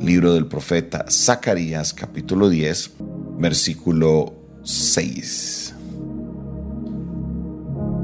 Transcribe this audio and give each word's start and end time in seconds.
libro 0.00 0.32
del 0.34 0.46
profeta 0.46 1.06
Zacarías 1.10 1.92
capítulo 1.92 2.48
10, 2.48 2.92
versículo 3.38 4.34
6. 4.62 5.74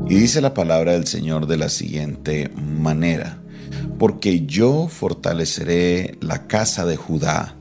Y 0.08 0.14
dice 0.14 0.40
la 0.40 0.54
palabra 0.54 0.92
del 0.92 1.06
Señor 1.06 1.46
de 1.46 1.56
la 1.56 1.68
siguiente 1.68 2.50
manera, 2.56 3.38
porque 3.98 4.44
yo 4.44 4.88
fortaleceré 4.88 6.16
la 6.20 6.46
casa 6.46 6.84
de 6.84 6.96
Judá 6.96 7.56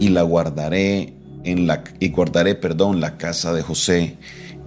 y 0.00 0.08
la 0.08 0.22
guardaré 0.22 1.14
en 1.44 1.66
la 1.66 1.84
y 2.00 2.10
guardaré, 2.10 2.56
perdón, 2.56 3.00
la 3.00 3.16
casa 3.16 3.52
de 3.52 3.62
José 3.62 4.16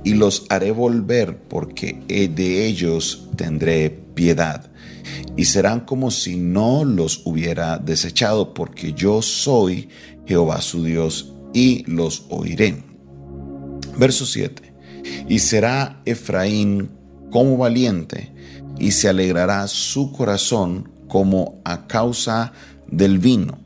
y 0.03 0.13
los 0.13 0.45
haré 0.49 0.71
volver 0.71 1.37
porque 1.47 1.93
de 2.07 2.65
ellos 2.65 3.29
tendré 3.35 3.89
piedad 3.89 4.71
y 5.35 5.45
serán 5.45 5.81
como 5.81 6.11
si 6.11 6.37
no 6.37 6.83
los 6.83 7.21
hubiera 7.25 7.77
desechado 7.77 8.53
porque 8.53 8.93
yo 8.93 9.21
soy 9.21 9.89
Jehová 10.25 10.61
su 10.61 10.83
Dios 10.83 11.33
y 11.53 11.83
los 11.91 12.25
oiré. 12.29 12.83
Verso 13.97 14.25
7. 14.25 14.73
Y 15.27 15.39
será 15.39 16.01
Efraín 16.05 16.89
como 17.31 17.57
valiente 17.57 18.33
y 18.79 18.91
se 18.91 19.09
alegrará 19.09 19.67
su 19.67 20.11
corazón 20.11 20.91
como 21.07 21.61
a 21.65 21.87
causa 21.87 22.53
del 22.87 23.19
vino 23.19 23.59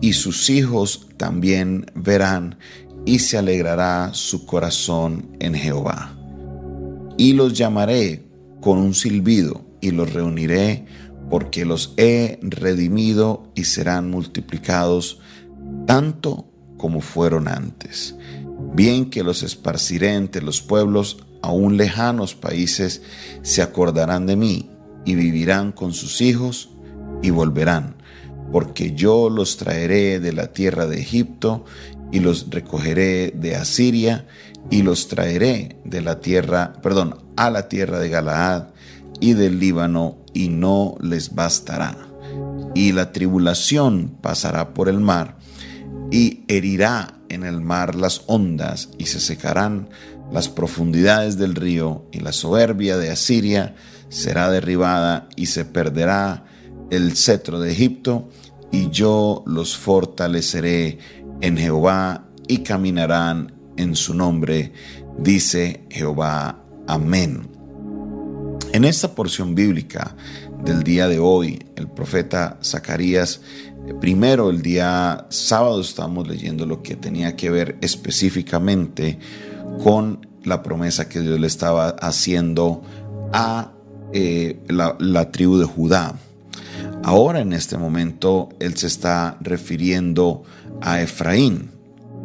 y 0.00 0.14
sus 0.14 0.48
hijos 0.50 1.08
también 1.16 1.86
verán 1.94 2.58
y 3.04 3.20
se 3.20 3.38
alegrará 3.38 4.10
su 4.12 4.46
corazón 4.46 5.36
en 5.40 5.54
Jehová. 5.54 6.16
Y 7.16 7.32
los 7.32 7.54
llamaré 7.54 8.24
con 8.60 8.78
un 8.78 8.94
silbido 8.94 9.64
y 9.80 9.90
los 9.90 10.12
reuniré 10.12 10.86
porque 11.28 11.64
los 11.64 11.94
he 11.96 12.38
redimido 12.42 13.50
y 13.54 13.64
serán 13.64 14.10
multiplicados 14.10 15.20
tanto 15.86 16.50
como 16.76 17.00
fueron 17.00 17.48
antes. 17.48 18.16
Bien 18.74 19.10
que 19.10 19.22
los 19.22 19.42
esparciré 19.42 20.14
entre 20.14 20.42
los 20.42 20.60
pueblos, 20.60 21.24
aún 21.42 21.76
lejanos 21.76 22.34
países 22.34 23.02
se 23.42 23.62
acordarán 23.62 24.26
de 24.26 24.36
mí 24.36 24.70
y 25.04 25.14
vivirán 25.14 25.72
con 25.72 25.92
sus 25.92 26.20
hijos 26.20 26.70
y 27.22 27.30
volverán 27.30 28.00
porque 28.52 28.92
yo 28.94 29.30
los 29.30 29.56
traeré 29.56 30.20
de 30.20 30.32
la 30.32 30.52
tierra 30.52 30.86
de 30.86 31.00
Egipto 31.00 31.64
y 32.12 32.20
los 32.20 32.50
recogeré 32.50 33.32
de 33.34 33.56
Asiria 33.56 34.26
y 34.70 34.82
los 34.82 35.08
traeré 35.08 35.76
de 35.84 36.00
la 36.00 36.20
tierra, 36.20 36.74
perdón, 36.82 37.18
a 37.36 37.50
la 37.50 37.68
tierra 37.68 37.98
de 37.98 38.08
Galaad 38.08 38.68
y 39.20 39.34
del 39.34 39.58
Líbano 39.58 40.18
y 40.32 40.48
no 40.48 40.96
les 41.00 41.34
bastará. 41.34 41.96
Y 42.74 42.92
la 42.92 43.12
tribulación 43.12 44.16
pasará 44.20 44.74
por 44.74 44.88
el 44.88 45.00
mar 45.00 45.36
y 46.10 46.44
herirá 46.48 47.18
en 47.28 47.44
el 47.44 47.60
mar 47.60 47.94
las 47.94 48.22
ondas 48.26 48.90
y 48.98 49.06
se 49.06 49.20
secarán 49.20 49.88
las 50.32 50.48
profundidades 50.48 51.38
del 51.38 51.54
río 51.54 52.06
y 52.12 52.20
la 52.20 52.32
soberbia 52.32 52.96
de 52.96 53.10
Asiria 53.10 53.74
será 54.08 54.50
derribada 54.50 55.28
y 55.36 55.46
se 55.46 55.64
perderá 55.64 56.44
el 56.90 57.16
cetro 57.16 57.60
de 57.60 57.72
Egipto 57.72 58.28
y 58.72 58.90
yo 58.90 59.42
los 59.46 59.76
fortaleceré 59.76 60.98
en 61.40 61.56
Jehová 61.56 62.26
y 62.48 62.58
caminarán 62.58 63.52
en 63.76 63.96
su 63.96 64.14
nombre, 64.14 64.72
dice 65.18 65.84
Jehová. 65.90 66.62
Amén. 66.86 67.48
En 68.72 68.84
esta 68.84 69.14
porción 69.14 69.54
bíblica 69.54 70.16
del 70.64 70.82
día 70.82 71.08
de 71.08 71.18
hoy, 71.18 71.58
el 71.76 71.88
profeta 71.88 72.58
Zacarías, 72.62 73.40
primero 74.00 74.50
el 74.50 74.62
día 74.62 75.26
sábado 75.30 75.80
estamos 75.80 76.28
leyendo 76.28 76.66
lo 76.66 76.82
que 76.82 76.96
tenía 76.96 77.36
que 77.36 77.50
ver 77.50 77.78
específicamente 77.80 79.18
con 79.82 80.26
la 80.44 80.62
promesa 80.62 81.08
que 81.08 81.20
Dios 81.20 81.38
le 81.40 81.46
estaba 81.46 81.88
haciendo 81.88 82.82
a 83.32 83.72
eh, 84.12 84.58
la, 84.68 85.30
tribu 85.30 85.58
de 85.58 85.64
Judá. 85.64 86.14
Ahora 87.02 87.40
en 87.40 87.52
este 87.52 87.76
momento 87.76 88.50
él 88.58 88.76
se 88.76 88.86
está 88.86 89.36
refiriendo 89.40 90.42
a 90.42 90.59
Efraín. 90.82 91.70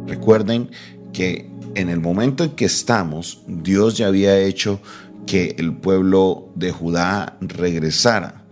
Recuerden 0.06 0.70
que 1.12 1.50
en 1.74 1.88
el 1.88 2.00
momento 2.00 2.44
en 2.44 2.50
que 2.50 2.64
estamos, 2.64 3.42
Dios 3.46 3.96
ya 3.96 4.06
había 4.06 4.38
hecho 4.38 4.80
que 5.26 5.56
el 5.58 5.74
pueblo 5.74 6.48
de 6.54 6.72
Judá 6.72 7.36
regresara. 7.40 8.44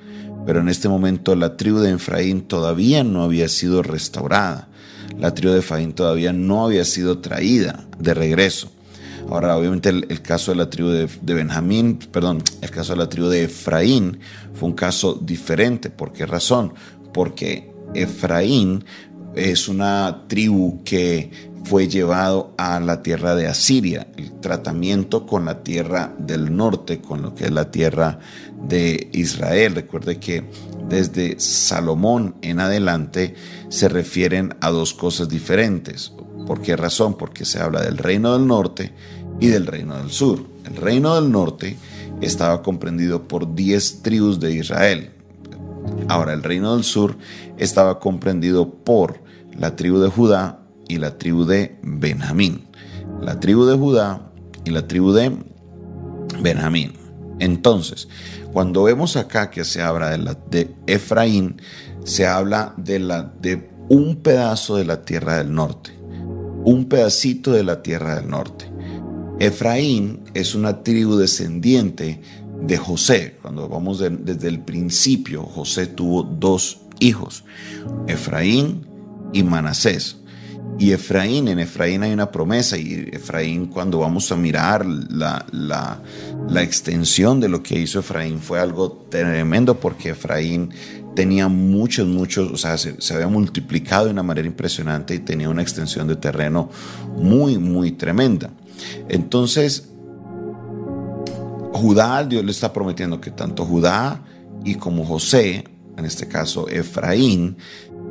Pero 0.46 0.60
en 0.60 0.68
este 0.68 0.88
momento 0.88 1.34
la 1.36 1.56
tribu 1.56 1.78
de 1.78 1.92
Efraín 1.92 2.42
todavía 2.42 3.02
no 3.02 3.22
había 3.22 3.48
sido 3.48 3.82
restaurada. 3.82 4.68
La 5.18 5.32
tribu 5.32 5.54
de 5.54 5.60
Efraín 5.60 5.92
todavía 5.92 6.32
no 6.32 6.64
había 6.64 6.84
sido 6.84 7.18
traída 7.18 7.86
de 7.98 8.14
regreso. 8.14 8.70
Ahora, 9.30 9.56
obviamente 9.56 9.88
el, 9.88 10.20
caso 10.20 10.50
de 10.50 10.58
la 10.58 10.68
tribu 10.68 10.90
de, 10.90 11.34
Benjamín, 11.34 11.98
perdón, 12.12 12.42
el 12.60 12.70
caso 12.70 12.92
de 12.92 12.98
la 12.98 13.08
tribu 13.08 13.28
de 13.28 13.44
Efraín 13.44 14.18
fue 14.52 14.68
un 14.68 14.74
caso 14.74 15.14
diferente. 15.14 15.88
¿Por 15.88 16.12
qué 16.12 16.26
razón? 16.26 16.74
Porque 17.12 17.72
Efraín 17.94 18.84
es 19.34 19.68
una 19.68 20.24
tribu 20.28 20.82
que 20.84 21.30
fue 21.64 21.88
llevado 21.88 22.52
a 22.58 22.78
la 22.78 23.02
tierra 23.02 23.34
de 23.34 23.46
Asiria, 23.46 24.06
el 24.16 24.32
tratamiento 24.40 25.26
con 25.26 25.46
la 25.46 25.62
tierra 25.62 26.14
del 26.18 26.54
norte, 26.54 27.00
con 27.00 27.22
lo 27.22 27.34
que 27.34 27.44
es 27.44 27.50
la 27.50 27.70
tierra 27.70 28.18
de 28.68 29.08
Israel. 29.12 29.74
Recuerde 29.74 30.18
que 30.18 30.44
desde 30.88 31.40
Salomón 31.40 32.34
en 32.42 32.60
adelante 32.60 33.34
se 33.70 33.88
refieren 33.88 34.54
a 34.60 34.70
dos 34.70 34.92
cosas 34.92 35.28
diferentes. 35.28 36.12
¿Por 36.46 36.60
qué 36.60 36.76
razón? 36.76 37.14
Porque 37.14 37.46
se 37.46 37.60
habla 37.60 37.80
del 37.82 37.96
reino 37.96 38.34
del 38.34 38.46
norte 38.46 38.92
y 39.40 39.46
del 39.46 39.66
reino 39.66 39.96
del 39.96 40.10
sur. 40.10 40.44
El 40.66 40.76
reino 40.76 41.14
del 41.14 41.32
norte 41.32 41.78
estaba 42.20 42.62
comprendido 42.62 43.26
por 43.26 43.54
10 43.54 44.02
tribus 44.02 44.38
de 44.38 44.52
Israel. 44.52 45.10
Ahora 46.08 46.34
el 46.34 46.42
reino 46.42 46.74
del 46.74 46.84
sur 46.84 47.16
estaba 47.56 47.98
comprendido 47.98 48.68
por 48.70 49.23
la 49.58 49.76
tribu 49.76 49.98
de 49.98 50.08
Judá 50.08 50.60
y 50.88 50.98
la 50.98 51.18
tribu 51.18 51.44
de 51.44 51.78
Benjamín. 51.82 52.68
La 53.20 53.40
tribu 53.40 53.64
de 53.64 53.76
Judá 53.76 54.30
y 54.64 54.70
la 54.70 54.86
tribu 54.86 55.12
de 55.12 55.36
Benjamín. 56.40 56.92
Entonces, 57.38 58.08
cuando 58.52 58.84
vemos 58.84 59.16
acá 59.16 59.50
que 59.50 59.64
se 59.64 59.82
habla 59.82 60.16
de, 60.50 60.74
Efraín, 60.86 61.60
se 62.04 62.26
habla 62.26 62.74
de, 62.76 62.98
la, 62.98 63.22
de 63.40 63.70
un 63.88 64.16
pedazo 64.16 64.76
de 64.76 64.84
la 64.84 65.04
tierra 65.04 65.38
del 65.38 65.52
norte 65.52 66.04
un 66.64 66.86
pedacito 66.86 67.52
de 67.52 67.62
la 67.62 67.82
tierra 67.82 68.16
del 68.16 68.28
norte. 68.28 68.66
Efraín 69.38 70.20
es 70.32 70.54
una 70.54 70.82
tribu 70.82 71.16
descendiente 71.16 72.20
de 72.60 72.76
José. 72.76 73.36
Cuando 73.42 73.68
vamos 73.68 73.98
desde 73.98 74.48
el 74.48 74.60
principio, 74.60 75.42
José 75.42 75.86
tuvo 75.86 76.22
dos 76.22 76.80
hijos, 77.00 77.44
Efraín 78.06 78.86
y 79.34 79.42
Manasés. 79.42 80.16
Y 80.78 80.92
Efraín, 80.92 81.48
en 81.48 81.60
Efraín 81.60 82.02
hay 82.02 82.12
una 82.12 82.32
promesa 82.32 82.76
y 82.76 83.08
Efraín 83.12 83.66
cuando 83.66 83.98
vamos 83.98 84.32
a 84.32 84.36
mirar 84.36 84.84
la, 84.84 85.44
la, 85.52 86.62
extensión 86.62 87.38
de 87.38 87.48
lo 87.48 87.62
que 87.62 87.78
hizo 87.78 88.00
Efraín 88.00 88.40
fue 88.40 88.58
algo 88.58 89.06
tremendo 89.08 89.78
porque 89.78 90.10
Efraín 90.10 90.70
tenía 91.14 91.46
muchos, 91.46 92.08
muchos, 92.08 92.50
o 92.50 92.56
sea, 92.56 92.76
se, 92.76 93.14
había 93.14 93.28
multiplicado 93.28 94.06
de 94.06 94.10
una 94.10 94.24
manera 94.24 94.48
impresionante 94.48 95.14
y 95.14 95.20
tenía 95.20 95.48
una 95.48 95.62
extensión 95.62 96.08
de 96.08 96.16
terreno 96.16 96.70
muy, 97.16 97.56
muy 97.58 97.92
tremenda. 97.92 98.50
Entonces, 99.08 99.90
Judá, 101.72 102.24
Dios 102.24 102.44
le 102.44 102.50
está 102.50 102.72
prometiendo 102.72 103.20
que 103.20 103.30
tanto 103.30 103.64
Judá 103.64 104.24
y 104.64 104.74
como 104.74 105.04
José, 105.04 105.64
en 105.96 106.04
este 106.04 106.26
caso 106.26 106.68
Efraín, 106.68 107.56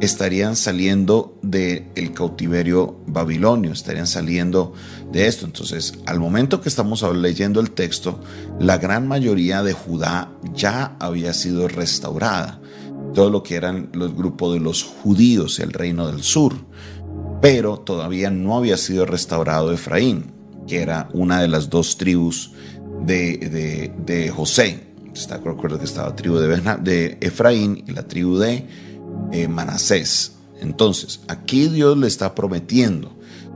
estarían 0.03 0.55
saliendo 0.55 1.37
del 1.41 2.13
cautiverio 2.13 2.99
babilonio, 3.07 3.71
estarían 3.71 4.07
saliendo 4.07 4.73
de 5.11 5.27
esto. 5.27 5.45
Entonces, 5.45 5.93
al 6.05 6.19
momento 6.19 6.61
que 6.61 6.69
estamos 6.69 7.03
leyendo 7.15 7.59
el 7.59 7.71
texto, 7.71 8.19
la 8.59 8.77
gran 8.77 9.07
mayoría 9.07 9.63
de 9.63 9.73
Judá 9.73 10.31
ya 10.53 10.95
había 10.99 11.33
sido 11.33 11.67
restaurada 11.67 12.59
todo 13.13 13.29
lo 13.29 13.43
que 13.43 13.55
eran 13.55 13.89
los 13.93 14.15
grupos 14.15 14.53
de 14.53 14.59
los 14.59 14.83
judíos, 14.83 15.59
el 15.59 15.71
reino 15.71 16.07
del 16.07 16.23
sur. 16.23 16.53
Pero 17.41 17.79
todavía 17.79 18.29
no 18.29 18.57
había 18.57 18.77
sido 18.77 19.05
restaurado 19.05 19.71
Efraín, 19.71 20.31
que 20.67 20.81
era 20.81 21.09
una 21.13 21.41
de 21.41 21.47
las 21.47 21.69
dos 21.69 21.97
tribus 21.97 22.51
de, 23.05 23.91
de, 24.05 24.29
José. 24.29 24.87
Está, 25.13 25.37
recuerdo 25.37 25.77
que 25.77 25.85
estaba 25.85 26.09
la 26.09 26.15
tribu 26.15 26.37
de, 26.37 26.77
de, 26.81 27.17
Efraín 27.21 27.83
y 27.87 27.91
la 27.91 28.07
tribu 28.07 28.37
de 28.37 28.65
eh, 29.31 29.47
Manasés. 29.47 30.33
Entonces, 30.59 31.21
aquí 31.27 31.67
Dios 31.67 31.97
le 31.97 32.07
está 32.07 32.35
prometiendo 32.35 33.13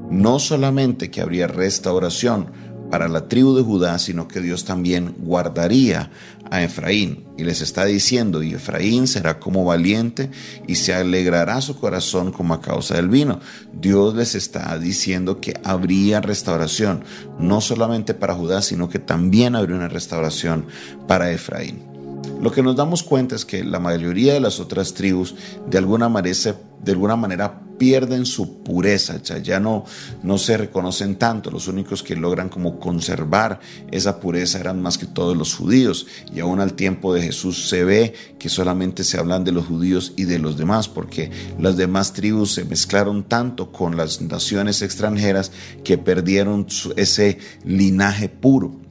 no 0.09 0.39
solamente 0.39 1.11
que 1.11 1.21
habría 1.21 1.47
restauración 1.47 2.51
para 2.89 3.09
la 3.09 3.27
tribu 3.27 3.53
de 3.55 3.63
Judá, 3.63 3.99
sino 3.99 4.27
que 4.27 4.39
Dios 4.39 4.63
también 4.63 5.15
guardaría 5.19 6.09
a 6.49 6.63
Efraín. 6.63 7.25
Y 7.37 7.43
les 7.43 7.61
está 7.61 7.83
diciendo, 7.85 8.41
y 8.43 8.53
Efraín 8.53 9.07
será 9.07 9.39
como 9.39 9.65
valiente 9.65 10.31
y 10.67 10.75
se 10.75 10.93
alegrará 10.93 11.59
su 11.59 11.77
corazón 11.77 12.31
como 12.31 12.53
a 12.53 12.61
causa 12.61 12.95
del 12.95 13.09
vino. 13.09 13.39
Dios 13.73 14.15
les 14.15 14.35
está 14.35 14.77
diciendo 14.79 15.41
que 15.41 15.59
habría 15.63 16.21
restauración, 16.21 17.03
no 17.39 17.59
solamente 17.59 18.13
para 18.13 18.35
Judá, 18.35 18.61
sino 18.61 18.89
que 18.89 18.99
también 18.99 19.55
habría 19.55 19.75
una 19.75 19.89
restauración 19.89 20.65
para 21.07 21.31
Efraín. 21.31 21.96
Lo 22.41 22.51
que 22.51 22.63
nos 22.63 22.75
damos 22.75 23.03
cuenta 23.03 23.35
es 23.35 23.45
que 23.45 23.63
la 23.63 23.79
mayoría 23.79 24.33
de 24.33 24.39
las 24.39 24.59
otras 24.59 24.93
tribus 24.93 25.35
de 25.69 25.77
alguna 25.77 26.07
manera, 26.09 27.61
pierden 27.77 28.25
su 28.25 28.63
pureza, 28.63 29.21
ya 29.21 29.59
no, 29.59 29.85
no 30.23 30.37
se 30.37 30.57
reconocen 30.57 31.15
tanto, 31.15 31.51
los 31.51 31.67
únicos 31.67 32.03
que 32.03 32.15
logran 32.15 32.49
como 32.49 32.79
conservar 32.79 33.59
esa 33.91 34.19
pureza 34.19 34.59
eran 34.59 34.81
más 34.81 34.97
que 34.97 35.05
todos 35.05 35.37
los 35.37 35.53
judíos 35.53 36.07
y 36.33 36.39
aún 36.39 36.59
al 36.59 36.73
tiempo 36.73 37.13
de 37.13 37.21
Jesús 37.21 37.69
se 37.69 37.83
ve 37.83 38.13
que 38.39 38.49
solamente 38.49 39.03
se 39.03 39.17
hablan 39.19 39.43
de 39.43 39.51
los 39.51 39.67
judíos 39.67 40.13
y 40.15 40.23
de 40.23 40.39
los 40.39 40.57
demás 40.57 40.87
porque 40.87 41.31
las 41.59 41.77
demás 41.77 42.13
tribus 42.13 42.53
se 42.53 42.65
mezclaron 42.65 43.23
tanto 43.23 43.71
con 43.71 43.95
las 43.95 44.21
naciones 44.21 44.81
extranjeras 44.81 45.51
que 45.83 45.97
perdieron 45.97 46.65
ese 46.95 47.37
linaje 47.63 48.29
puro. 48.29 48.86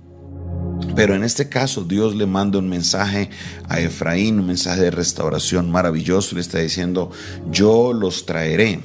Pero 0.95 1.15
en 1.15 1.25
este 1.25 1.49
caso 1.49 1.85
Dios 1.85 2.15
le 2.15 2.27
manda 2.27 2.59
un 2.59 2.69
mensaje 2.69 3.31
a 3.69 3.81
Efraín, 3.81 4.41
un 4.41 4.47
mensaje 4.47 4.81
de 4.81 4.91
restauración 4.91 5.71
maravilloso. 5.71 6.35
Le 6.35 6.41
está 6.41 6.59
diciendo, 6.59 7.11
yo 7.51 7.93
los 7.93 8.27
traeré. 8.27 8.81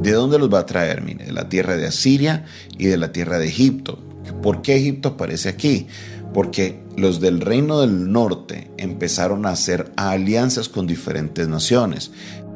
¿De 0.00 0.12
dónde 0.12 0.38
los 0.38 0.52
va 0.52 0.60
a 0.60 0.66
traer? 0.66 1.02
Mire, 1.02 1.26
de 1.26 1.32
la 1.32 1.48
tierra 1.48 1.76
de 1.76 1.86
Asiria 1.86 2.46
y 2.78 2.86
de 2.86 2.96
la 2.96 3.12
tierra 3.12 3.38
de 3.38 3.48
Egipto. 3.48 3.98
¿Por 4.42 4.62
qué 4.62 4.76
Egipto 4.76 5.10
aparece 5.10 5.48
aquí? 5.48 5.88
Porque 6.32 6.80
los 6.96 7.20
del 7.20 7.40
reino 7.40 7.80
del 7.80 8.10
norte 8.12 8.70
empezaron 8.78 9.44
a 9.46 9.50
hacer 9.50 9.92
alianzas 9.96 10.68
con 10.68 10.86
diferentes 10.86 11.48
naciones 11.48 12.12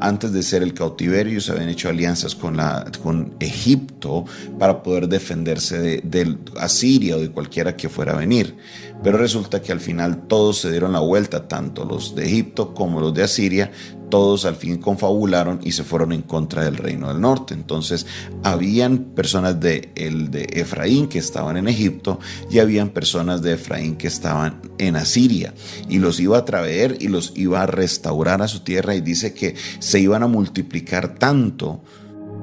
antes 0.06 0.32
de 0.32 0.42
ser 0.42 0.62
el 0.62 0.74
cautiverio, 0.74 1.32
ellos 1.32 1.48
habían 1.48 1.68
hecho 1.68 1.88
alianzas 1.88 2.34
con, 2.34 3.34
Egipto 3.40 4.24
para 4.58 4.82
poder 4.82 5.08
defenderse 5.08 5.78
de, 5.78 6.00
de, 6.04 6.36
Asiria 6.58 7.16
o 7.16 7.20
de 7.20 7.30
cualquiera 7.30 7.76
que 7.76 7.88
fuera 7.88 8.12
a 8.12 8.16
venir. 8.16 8.54
Pero 9.02 9.18
resulta 9.18 9.62
que 9.62 9.72
al 9.72 9.80
final 9.80 10.26
todos 10.28 10.58
se 10.58 10.70
dieron 10.70 10.92
la 10.92 11.00
vuelta, 11.00 11.48
tanto 11.48 11.84
los 11.84 12.14
de 12.14 12.26
Egipto 12.26 12.74
como 12.74 13.00
los 13.00 13.14
de 13.14 13.22
Asiria, 13.22 13.70
todos 14.14 14.44
al 14.44 14.54
fin 14.54 14.78
confabularon 14.78 15.58
y 15.64 15.72
se 15.72 15.82
fueron 15.82 16.12
en 16.12 16.22
contra 16.22 16.62
del 16.62 16.76
reino 16.76 17.08
del 17.08 17.20
norte. 17.20 17.52
Entonces, 17.52 18.06
habían 18.44 18.98
personas 18.98 19.58
de, 19.58 19.90
el 19.96 20.30
de 20.30 20.44
Efraín 20.52 21.08
que 21.08 21.18
estaban 21.18 21.56
en 21.56 21.66
Egipto 21.66 22.20
y 22.48 22.60
habían 22.60 22.90
personas 22.90 23.42
de 23.42 23.54
Efraín 23.54 23.96
que 23.96 24.06
estaban 24.06 24.62
en 24.78 24.94
Asiria. 24.94 25.52
Y 25.88 25.98
los 25.98 26.20
iba 26.20 26.38
a 26.38 26.44
traer 26.44 26.96
y 27.00 27.08
los 27.08 27.32
iba 27.34 27.60
a 27.60 27.66
restaurar 27.66 28.40
a 28.40 28.46
su 28.46 28.60
tierra 28.60 28.94
y 28.94 29.00
dice 29.00 29.34
que 29.34 29.56
se 29.80 29.98
iban 29.98 30.22
a 30.22 30.28
multiplicar 30.28 31.16
tanto 31.16 31.82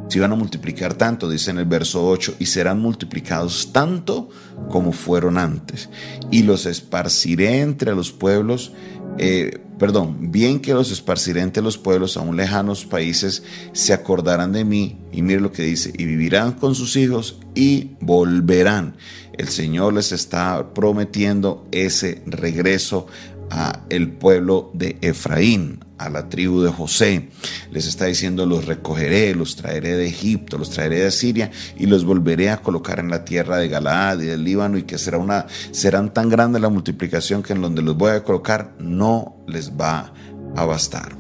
se 0.09 0.17
iban 0.17 0.33
a 0.33 0.35
multiplicar 0.35 0.95
tanto, 0.95 1.29
dice 1.29 1.51
en 1.51 1.59
el 1.59 1.65
verso 1.67 2.05
8, 2.05 2.35
y 2.37 2.47
serán 2.47 2.81
multiplicados 2.81 3.71
tanto 3.71 4.27
como 4.69 4.91
fueron 4.91 5.37
antes. 5.37 5.87
Y 6.29 6.43
los 6.43 6.65
esparciré 6.65 7.61
entre 7.61 7.95
los 7.95 8.11
pueblos 8.11 8.73
eh, 9.17 9.61
perdón, 9.81 10.31
bien 10.31 10.59
que 10.59 10.75
los 10.75 10.91
esparciré 10.91 11.41
entre 11.41 11.63
los 11.63 11.79
pueblos 11.79 12.15
a 12.15 12.21
un 12.21 12.37
lejanos 12.37 12.85
países, 12.85 13.41
se 13.73 13.93
acordarán 13.93 14.51
de 14.51 14.63
mí, 14.63 14.99
y 15.11 15.23
mire 15.23 15.41
lo 15.41 15.51
que 15.51 15.63
dice, 15.63 15.91
y 15.97 16.05
vivirán 16.05 16.51
con 16.51 16.75
sus 16.75 16.95
hijos 16.95 17.39
y 17.55 17.89
volverán. 17.99 18.95
El 19.35 19.47
Señor 19.47 19.93
les 19.93 20.11
está 20.11 20.75
prometiendo 20.75 21.65
ese 21.71 22.21
regreso 22.27 23.07
a 23.51 23.81
el 23.89 24.11
pueblo 24.11 24.71
de 24.73 24.97
Efraín, 25.01 25.83
a 25.97 26.09
la 26.09 26.29
tribu 26.29 26.61
de 26.61 26.71
José. 26.71 27.29
Les 27.71 27.85
está 27.85 28.05
diciendo, 28.05 28.45
los 28.45 28.65
recogeré, 28.65 29.35
los 29.35 29.55
traeré 29.55 29.95
de 29.97 30.07
Egipto, 30.07 30.57
los 30.57 30.71
traeré 30.71 30.99
de 30.99 31.11
Siria 31.11 31.51
y 31.77 31.85
los 31.85 32.05
volveré 32.05 32.49
a 32.49 32.61
colocar 32.61 32.99
en 32.99 33.09
la 33.09 33.23
tierra 33.25 33.57
de 33.57 33.67
Galaad 33.67 34.21
y 34.21 34.25
del 34.25 34.43
Líbano 34.43 34.77
y 34.77 34.83
que 34.83 34.97
será 34.97 35.17
una, 35.17 35.45
serán 35.71 36.13
tan 36.13 36.29
grande 36.29 36.59
la 36.59 36.69
multiplicación 36.69 37.43
que 37.43 37.53
en 37.53 37.61
donde 37.61 37.81
los 37.81 37.95
voy 37.97 38.11
a 38.11 38.23
colocar 38.23 38.73
no 38.79 39.35
les 39.47 39.71
va 39.71 40.13
a 40.55 40.65
bastar 40.65 41.15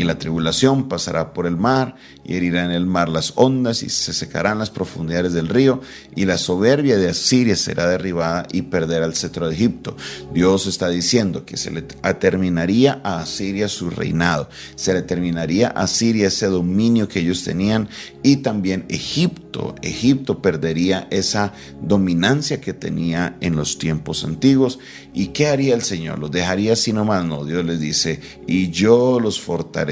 y 0.00 0.04
la 0.04 0.18
tribulación 0.18 0.88
pasará 0.88 1.34
por 1.34 1.46
el 1.46 1.58
mar 1.58 1.94
y 2.24 2.34
herirá 2.34 2.64
en 2.64 2.70
el 2.70 2.86
mar 2.86 3.10
las 3.10 3.34
ondas 3.36 3.82
y 3.82 3.90
se 3.90 4.14
secarán 4.14 4.58
las 4.58 4.70
profundidades 4.70 5.34
del 5.34 5.48
río 5.48 5.82
y 6.16 6.24
la 6.24 6.38
soberbia 6.38 6.96
de 6.96 7.10
Asiria 7.10 7.54
será 7.54 7.86
derribada 7.86 8.46
y 8.50 8.62
perderá 8.62 9.04
el 9.04 9.14
cetro 9.14 9.46
de 9.46 9.54
Egipto. 9.54 9.94
Dios 10.32 10.66
está 10.66 10.88
diciendo 10.88 11.44
que 11.44 11.58
se 11.58 11.70
le 11.70 11.82
terminaría 11.82 13.02
a 13.04 13.20
Asiria 13.20 13.68
su 13.68 13.90
reinado, 13.90 14.48
se 14.74 14.94
le 14.94 15.02
terminaría 15.02 15.68
a 15.68 15.82
Asiria 15.82 16.28
ese 16.28 16.46
dominio 16.46 17.06
que 17.06 17.20
ellos 17.20 17.44
tenían 17.44 17.90
y 18.22 18.36
también 18.36 18.86
Egipto. 18.88 19.74
Egipto 19.82 20.40
perdería 20.40 21.08
esa 21.10 21.52
dominancia 21.82 22.60
que 22.60 22.72
tenía 22.72 23.36
en 23.40 23.56
los 23.56 23.76
tiempos 23.76 24.24
antiguos. 24.24 24.78
¿Y 25.12 25.28
qué 25.28 25.48
haría 25.48 25.74
el 25.74 25.82
Señor? 25.82 26.20
¿Los 26.20 26.30
dejaría 26.30 26.74
así 26.74 26.92
nomás? 26.92 27.24
No, 27.24 27.44
Dios 27.44 27.64
les 27.64 27.80
dice, 27.80 28.20
y 28.46 28.70
yo 28.70 29.18
los 29.18 29.40
fortaleceré 29.40 29.89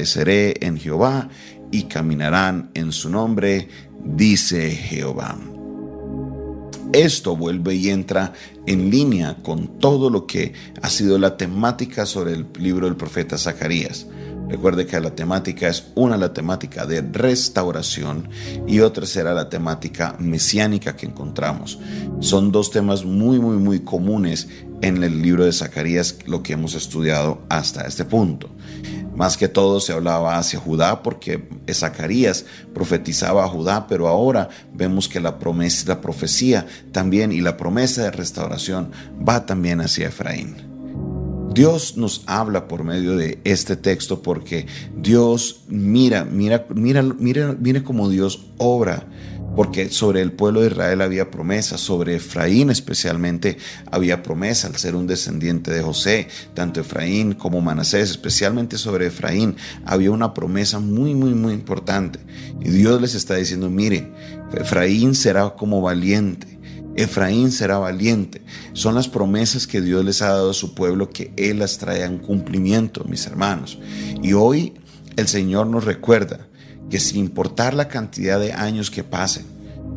en 0.61 0.77
Jehová 0.77 1.29
y 1.71 1.83
caminarán 1.83 2.71
en 2.73 2.91
su 2.91 3.09
nombre, 3.09 3.67
dice 4.03 4.71
Jehová. 4.71 5.37
Esto 6.93 7.35
vuelve 7.35 7.75
y 7.75 7.89
entra 7.89 8.33
en 8.65 8.89
línea 8.89 9.37
con 9.43 9.79
todo 9.79 10.09
lo 10.09 10.25
que 10.25 10.53
ha 10.81 10.89
sido 10.89 11.19
la 11.19 11.37
temática 11.37 12.05
sobre 12.05 12.33
el 12.33 12.47
libro 12.57 12.87
del 12.87 12.95
profeta 12.95 13.37
Zacarías. 13.37 14.07
Recuerde 14.49 14.87
que 14.87 14.99
la 14.99 15.11
temática 15.11 15.67
es 15.67 15.85
una 15.93 16.17
la 16.17 16.33
temática 16.33 16.87
de 16.87 17.01
restauración 17.01 18.29
y 18.67 18.79
otra 18.79 19.05
será 19.05 19.33
la 19.33 19.47
temática 19.47 20.15
mesiánica 20.17 20.95
que 20.95 21.05
encontramos. 21.05 21.79
Son 22.19 22.51
dos 22.51 22.71
temas 22.71 23.05
muy, 23.05 23.39
muy, 23.39 23.57
muy 23.57 23.81
comunes 23.81 24.47
en 24.81 25.03
el 25.03 25.21
libro 25.21 25.45
de 25.45 25.53
Zacarías, 25.53 26.17
lo 26.25 26.41
que 26.41 26.53
hemos 26.53 26.73
estudiado 26.73 27.43
hasta 27.49 27.85
este 27.85 28.05
punto. 28.05 28.49
Más 29.15 29.37
que 29.37 29.49
todo 29.49 29.79
se 29.81 29.93
hablaba 29.93 30.37
hacia 30.37 30.59
Judá 30.59 31.03
porque 31.03 31.47
Zacarías 31.71 32.45
profetizaba 32.73 33.43
a 33.43 33.49
Judá, 33.49 33.85
pero 33.85 34.07
ahora 34.07 34.49
vemos 34.73 35.07
que 35.07 35.19
la 35.19 35.37
promesa, 35.37 35.89
la 35.89 36.01
profecía 36.01 36.65
también 36.91 37.31
y 37.31 37.41
la 37.41 37.55
promesa 37.55 38.03
de 38.03 38.11
restauración 38.11 38.91
va 39.27 39.45
también 39.45 39.81
hacia 39.81 40.07
Efraín. 40.07 40.68
Dios 41.59 41.97
nos 41.97 42.23
habla 42.25 42.69
por 42.69 42.85
medio 42.85 43.17
de 43.17 43.41
este 43.43 43.75
texto 43.75 44.21
porque 44.21 44.65
Dios 44.95 45.65
mira, 45.67 46.23
mira, 46.23 46.65
mira, 46.73 47.03
mira, 47.03 47.53
mira 47.59 47.83
cómo 47.83 48.07
Dios 48.07 48.45
obra. 48.57 49.05
Porque 49.57 49.89
sobre 49.89 50.21
el 50.21 50.31
pueblo 50.31 50.61
de 50.61 50.67
Israel 50.67 51.01
había 51.01 51.31
promesa, 51.31 51.77
sobre 51.77 52.15
Efraín 52.15 52.69
especialmente 52.69 53.57
había 53.91 54.23
promesa 54.23 54.69
al 54.69 54.77
ser 54.77 54.95
un 54.95 55.05
descendiente 55.05 55.69
de 55.71 55.81
José, 55.81 56.29
tanto 56.53 56.79
Efraín 56.79 57.33
como 57.33 57.59
Manasés, 57.59 58.09
especialmente 58.09 58.77
sobre 58.77 59.07
Efraín, 59.07 59.57
había 59.85 60.11
una 60.11 60.33
promesa 60.33 60.79
muy, 60.79 61.13
muy, 61.13 61.33
muy 61.33 61.51
importante. 61.51 62.19
Y 62.61 62.69
Dios 62.69 63.01
les 63.01 63.15
está 63.15 63.35
diciendo, 63.35 63.69
mire, 63.69 64.13
Efraín 64.53 65.13
será 65.13 65.49
como 65.49 65.81
valiente, 65.81 66.58
Efraín 66.99 67.51
será 67.51 67.77
valiente. 67.77 68.41
Son 68.73 68.93
las 68.93 69.07
promesas 69.07 69.67
que 69.67 69.79
Dios 69.79 70.03
les 70.03 70.21
ha 70.21 70.29
dado 70.29 70.51
a 70.51 70.53
su 70.53 70.73
pueblo 70.73 71.09
que 71.09 71.31
Él 71.37 71.59
las 71.59 71.77
trae 71.77 72.03
a 72.03 72.17
cumplimiento, 72.17 73.05
mis 73.05 73.25
hermanos. 73.25 73.79
Y 74.21 74.33
hoy 74.33 74.73
el 75.15 75.27
Señor 75.27 75.67
nos 75.67 75.85
recuerda 75.85 76.47
que 76.89 76.99
sin 76.99 77.19
importar 77.19 77.73
la 77.73 77.87
cantidad 77.87 78.39
de 78.39 78.51
años 78.51 78.91
que 78.91 79.03
pasen, 79.03 79.45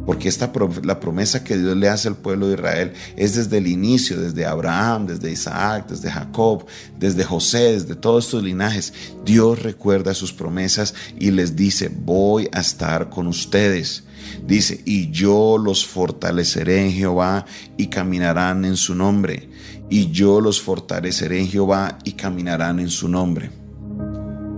porque 0.07 0.29
esta 0.29 0.53
la 0.83 1.01
promesa 1.01 1.45
que 1.45 1.57
Dios 1.57 1.77
le 1.77 1.89
hace 1.89 2.09
al 2.09 2.17
pueblo 2.17 2.49
de 2.49 2.55
Israel 2.55 2.93
es 3.17 3.35
desde 3.35 3.59
el 3.59 3.67
inicio, 3.67 4.21
desde 4.21 4.47
Abraham, 4.47 5.07
desde 5.07 5.31
Isaac, 5.31 5.87
desde 5.89 6.11
Jacob, 6.11 6.67
desde 6.99 7.25
José, 7.25 7.73
desde 7.73 7.95
todos 7.95 8.25
estos 8.25 8.43
linajes. 8.43 8.93
Dios 9.25 9.63
recuerda 9.63 10.15
sus 10.15 10.33
promesas 10.33 10.95
y 11.19 11.31
les 11.31 11.57
dice, 11.57 11.89
voy 11.89 12.49
a 12.53 12.61
estar 12.61 13.11
con 13.11 13.27
ustedes. 13.27 14.05
Dice, 14.47 14.81
y 14.85 15.11
yo 15.11 15.59
los 15.59 15.87
fortaleceré 15.87 16.85
en 16.85 16.93
Jehová 16.93 17.45
y 17.77 17.89
caminarán 17.89 18.65
en 18.65 18.77
su 18.77 18.95
nombre. 18.95 19.49
Y 19.91 20.11
yo 20.11 20.41
los 20.41 20.61
fortaleceré 20.61 21.41
en 21.41 21.49
Jehová 21.49 21.99
y 22.05 22.13
caminarán 22.13 22.81
en 22.81 22.89
su 22.89 23.09
nombre. 23.09 23.51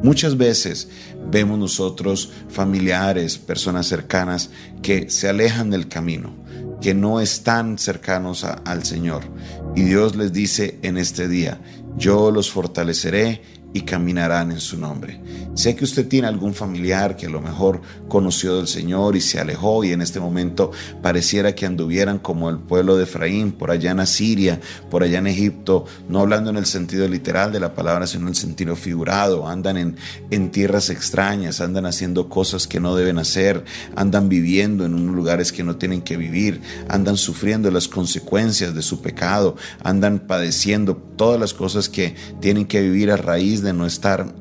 Muchas 0.05 0.37
veces 0.37 0.89
vemos 1.31 1.59
nosotros 1.59 2.33
familiares, 2.49 3.39
personas 3.39 3.87
cercanas 3.87 4.51
que 4.83 5.11
se 5.11 5.29
alejan 5.29 5.71
del 5.71 5.89
camino, 5.89 6.35
que 6.81 6.95
no 6.95 7.21
están 7.21 7.79
cercanos 7.79 8.45
al 8.45 8.85
Señor. 8.85 9.23
Y 9.75 9.83
Dios 9.83 10.17
les 10.17 10.33
dice 10.33 10.79
en 10.83 10.97
este 10.99 11.29
día, 11.29 11.61
yo 11.97 12.31
los 12.31 12.51
fortaleceré 12.51 13.43
y 13.75 13.81
caminarán 13.81 14.53
en 14.53 14.61
su 14.61 14.79
nombre. 14.79 15.21
Sé 15.55 15.75
que 15.75 15.85
usted 15.85 16.07
tiene 16.07 16.29
algún 16.29 16.55
familiar 16.55 17.17
que 17.17 17.27
a 17.27 17.29
lo 17.31 17.41
mejor 17.41 17.83
conoció 18.09 18.57
del 18.57 18.69
Señor 18.69 19.17
y 19.17 19.21
se 19.21 19.41
alejó 19.41 19.83
y 19.83 19.91
en 19.91 20.01
este 20.01 20.21
momento 20.21 20.71
pareciera 21.03 21.57
que 21.57 21.67
anduvieran 21.67 22.21
como 22.21 22.51
el 22.51 22.59
pueblo 22.59 22.97
de 22.97 23.03
Efraín, 23.03 23.51
por 23.51 23.73
allá 23.73 23.91
en 23.91 23.99
Asiria, 23.99 24.61
por 24.91 25.03
allá 25.03 25.19
en 25.19 25.27
Egipto, 25.27 25.87
no 26.09 26.21
hablando 26.21 26.51
en 26.51 26.57
el 26.57 26.67
sentido 26.67 27.09
literal 27.09 27.51
de 27.51 27.59
la 27.59 27.75
palabra, 27.75 28.07
sino 28.07 28.23
en 28.23 28.29
el 28.29 28.35
sentido 28.37 28.77
figurado, 28.77 29.49
andan 29.49 29.77
en, 29.77 29.97
en 30.31 30.53
tierras 30.53 30.89
extrañas, 30.89 31.61
andan 31.61 31.87
haciendo 31.87 32.29
cosas 32.29 32.69
que 32.69 32.79
no 32.79 32.95
deben 32.95 33.19
hacer, 33.19 33.65
andan 33.97 34.29
viviendo 34.29 34.85
en 34.85 34.95
unos 34.95 35.17
lugares 35.17 35.51
que 35.51 35.65
no 35.65 35.77
tienen 35.77 36.03
que 36.03 36.17
vivir, 36.17 36.61
andan 36.89 37.17
sufriendo 37.17 37.73
las 37.73 37.89
consecuencias 37.89 38.73
de 38.73 38.83
su 38.83 39.03
pecado, 39.03 39.57
andan 39.83 40.21
padeciendo 40.21 40.97
todas 41.17 41.41
las 41.41 41.55
cosas 41.55 41.84
que 41.89 42.15
tienen 42.41 42.67
que 42.67 42.81
vivir 42.81 43.11
a 43.11 43.17
raíz 43.17 43.63
de 43.63 43.73
no 43.73 43.87
estar 43.87 44.35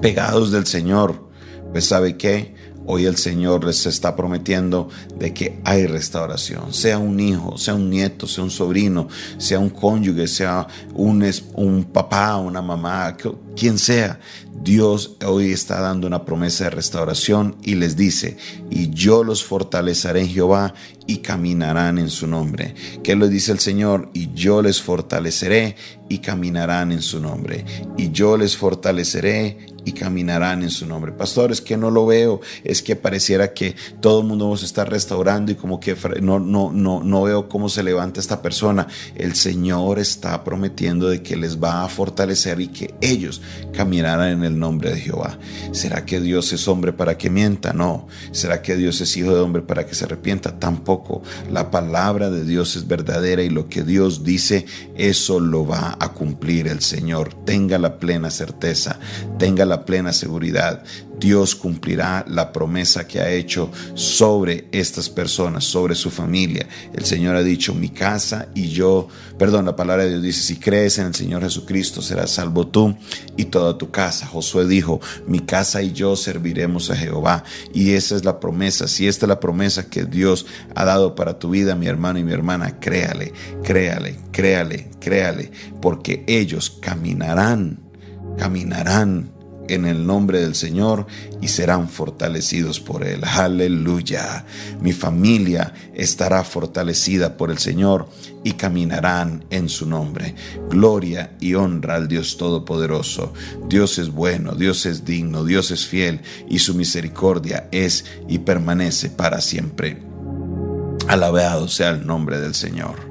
pegados 0.00 0.50
del 0.50 0.66
Señor. 0.66 1.28
Pues 1.72 1.86
sabe 1.86 2.16
que 2.16 2.54
hoy 2.86 3.04
el 3.04 3.16
Señor 3.16 3.64
les 3.64 3.84
está 3.84 4.16
prometiendo 4.16 4.88
de 5.18 5.34
que 5.34 5.60
hay 5.64 5.86
restauración, 5.86 6.72
sea 6.72 6.96
un 6.98 7.20
hijo, 7.20 7.58
sea 7.58 7.74
un 7.74 7.90
nieto, 7.90 8.26
sea 8.26 8.42
un 8.42 8.50
sobrino, 8.50 9.08
sea 9.36 9.58
un 9.58 9.68
cónyuge, 9.68 10.26
sea 10.26 10.66
un, 10.94 11.30
un 11.54 11.84
papá, 11.84 12.36
una 12.36 12.62
mamá, 12.62 13.14
quien 13.54 13.76
sea. 13.76 14.18
Dios 14.62 15.16
hoy 15.24 15.52
está 15.52 15.80
dando 15.80 16.06
una 16.06 16.24
promesa 16.24 16.64
de 16.64 16.70
restauración 16.70 17.56
y 17.62 17.76
les 17.76 17.96
dice, 17.96 18.36
y 18.70 18.90
yo 18.90 19.24
los 19.24 19.44
fortaleceré 19.44 20.22
en 20.22 20.28
Jehová 20.28 20.74
y 21.06 21.18
caminarán 21.18 21.98
en 21.98 22.10
su 22.10 22.26
nombre. 22.26 22.74
¿Qué 23.02 23.16
lo 23.16 23.28
dice 23.28 23.52
el 23.52 23.60
Señor? 23.60 24.10
Y 24.12 24.32
yo 24.34 24.60
les 24.60 24.82
fortaleceré 24.82 25.76
y 26.08 26.18
caminarán 26.18 26.92
en 26.92 27.02
su 27.02 27.20
nombre. 27.20 27.64
Y 27.96 28.10
yo 28.10 28.36
les 28.36 28.56
fortaleceré 28.56 29.66
y 29.88 29.92
caminarán 29.92 30.62
en 30.62 30.70
su 30.70 30.86
nombre. 30.86 31.12
Pastores, 31.12 31.60
que 31.60 31.76
no 31.76 31.90
lo 31.90 32.06
veo, 32.06 32.40
es 32.62 32.82
que 32.82 32.94
pareciera 32.94 33.54
que 33.54 33.74
todo 34.00 34.20
el 34.20 34.26
mundo 34.26 34.54
se 34.56 34.66
está 34.66 34.84
restaurando 34.84 35.50
y 35.50 35.54
como 35.54 35.80
que 35.80 35.96
no, 36.20 36.38
no, 36.38 36.70
no, 36.72 37.02
no 37.02 37.22
veo 37.22 37.48
cómo 37.48 37.68
se 37.68 37.82
levanta 37.82 38.20
esta 38.20 38.42
persona. 38.42 38.86
El 39.14 39.34
Señor 39.34 39.98
está 39.98 40.44
prometiendo 40.44 41.08
de 41.08 41.22
que 41.22 41.36
les 41.36 41.62
va 41.62 41.84
a 41.84 41.88
fortalecer 41.88 42.60
y 42.60 42.68
que 42.68 42.94
ellos 43.00 43.40
caminarán 43.72 44.28
en 44.28 44.44
el 44.44 44.58
nombre 44.58 44.90
de 44.90 45.00
Jehová. 45.00 45.38
¿Será 45.72 46.04
que 46.04 46.20
Dios 46.20 46.52
es 46.52 46.68
hombre 46.68 46.92
para 46.92 47.16
que 47.16 47.30
mienta? 47.30 47.72
No. 47.72 48.06
¿Será 48.32 48.60
que 48.60 48.76
Dios 48.76 49.00
es 49.00 49.16
hijo 49.16 49.34
de 49.34 49.40
hombre 49.40 49.62
para 49.62 49.86
que 49.86 49.94
se 49.94 50.04
arrepienta? 50.04 50.58
Tampoco. 50.58 51.22
La 51.50 51.70
palabra 51.70 52.30
de 52.30 52.44
Dios 52.44 52.76
es 52.76 52.86
verdadera 52.86 53.42
y 53.42 53.48
lo 53.48 53.68
que 53.68 53.82
Dios 53.82 54.22
dice, 54.22 54.66
eso 54.96 55.40
lo 55.40 55.66
va 55.66 55.96
a 55.98 56.12
cumplir 56.12 56.68
el 56.68 56.82
Señor. 56.82 57.32
Tenga 57.44 57.78
la 57.78 57.98
plena 57.98 58.30
certeza, 58.30 58.98
tenga 59.38 59.64
plena 59.84 60.12
seguridad. 60.12 60.82
Dios 61.18 61.54
cumplirá 61.56 62.24
la 62.28 62.52
promesa 62.52 63.06
que 63.06 63.20
ha 63.20 63.30
hecho 63.30 63.70
sobre 63.94 64.68
estas 64.72 65.08
personas, 65.08 65.64
sobre 65.64 65.94
su 65.94 66.10
familia. 66.10 66.68
El 66.94 67.04
Señor 67.04 67.36
ha 67.36 67.42
dicho, 67.42 67.74
mi 67.74 67.88
casa 67.88 68.48
y 68.54 68.68
yo, 68.68 69.08
perdón, 69.38 69.66
la 69.66 69.76
palabra 69.76 70.04
de 70.04 70.10
Dios 70.10 70.22
dice, 70.22 70.42
si 70.42 70.56
crees 70.56 70.98
en 70.98 71.06
el 71.06 71.14
Señor 71.14 71.42
Jesucristo, 71.42 72.02
serás 72.02 72.30
salvo 72.30 72.68
tú 72.68 72.96
y 73.36 73.46
toda 73.46 73.76
tu 73.78 73.90
casa. 73.90 74.26
Josué 74.26 74.66
dijo, 74.66 75.00
mi 75.26 75.40
casa 75.40 75.82
y 75.82 75.92
yo 75.92 76.14
serviremos 76.16 76.90
a 76.90 76.96
Jehová. 76.96 77.44
Y 77.74 77.92
esa 77.92 78.14
es 78.14 78.24
la 78.24 78.38
promesa. 78.38 78.86
Si 78.86 79.08
esta 79.08 79.26
es 79.26 79.28
la 79.28 79.40
promesa 79.40 79.88
que 79.88 80.04
Dios 80.04 80.46
ha 80.74 80.84
dado 80.84 81.14
para 81.14 81.38
tu 81.38 81.50
vida, 81.50 81.74
mi 81.74 81.86
hermano 81.86 82.18
y 82.18 82.24
mi 82.24 82.32
hermana, 82.32 82.78
créale, 82.78 83.32
créale, 83.62 84.16
créale, 84.30 84.90
créale, 85.00 85.50
porque 85.80 86.24
ellos 86.26 86.70
caminarán, 86.80 87.80
caminarán 88.36 89.37
en 89.68 89.86
el 89.86 90.06
nombre 90.06 90.40
del 90.40 90.54
Señor 90.54 91.06
y 91.40 91.48
serán 91.48 91.88
fortalecidos 91.88 92.80
por 92.80 93.04
Él. 93.04 93.22
Aleluya. 93.24 94.44
Mi 94.80 94.92
familia 94.92 95.72
estará 95.94 96.44
fortalecida 96.44 97.36
por 97.36 97.50
el 97.50 97.58
Señor 97.58 98.08
y 98.44 98.52
caminarán 98.52 99.44
en 99.50 99.68
su 99.68 99.86
nombre. 99.86 100.34
Gloria 100.68 101.32
y 101.40 101.54
honra 101.54 101.96
al 101.96 102.08
Dios 102.08 102.36
Todopoderoso. 102.36 103.32
Dios 103.68 103.98
es 103.98 104.10
bueno, 104.10 104.54
Dios 104.54 104.86
es 104.86 105.04
digno, 105.04 105.44
Dios 105.44 105.70
es 105.70 105.86
fiel 105.86 106.20
y 106.48 106.58
su 106.58 106.74
misericordia 106.74 107.68
es 107.72 108.04
y 108.28 108.38
permanece 108.38 109.10
para 109.10 109.40
siempre. 109.40 110.02
Alabado 111.08 111.68
sea 111.68 111.90
el 111.90 112.06
nombre 112.06 112.38
del 112.38 112.54
Señor. 112.54 113.07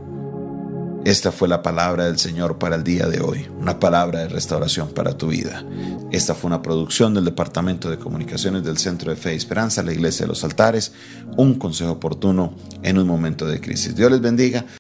Esta 1.07 1.31
fue 1.31 1.47
la 1.47 1.63
palabra 1.63 2.03
del 2.03 2.19
Señor 2.19 2.57
para 2.57 2.75
el 2.75 2.83
día 2.83 3.07
de 3.07 3.21
hoy, 3.21 3.47
una 3.61 3.79
palabra 3.79 4.19
de 4.19 4.27
restauración 4.27 4.89
para 4.89 5.17
tu 5.17 5.27
vida. 5.27 5.63
Esta 6.11 6.35
fue 6.35 6.49
una 6.49 6.61
producción 6.61 7.13
del 7.13 7.23
Departamento 7.23 7.89
de 7.89 7.97
Comunicaciones 7.97 8.65
del 8.65 8.77
Centro 8.77 9.11
de 9.11 9.15
Fe 9.15 9.31
y 9.31 9.37
Esperanza, 9.37 9.83
la 9.83 9.93
Iglesia 9.93 10.25
de 10.25 10.27
los 10.27 10.43
Altares, 10.43 10.91
un 11.37 11.55
consejo 11.55 11.93
oportuno 11.93 12.53
en 12.83 12.97
un 12.97 13.07
momento 13.07 13.45
de 13.45 13.61
crisis. 13.61 13.95
Dios 13.95 14.11
les 14.11 14.19
bendiga. 14.19 14.65